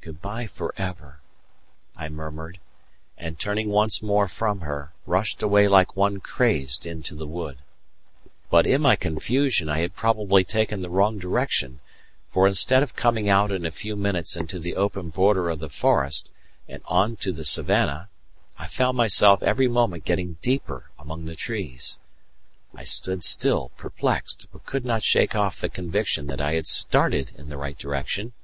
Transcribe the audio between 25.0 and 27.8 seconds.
shake off the conviction that I had started in the right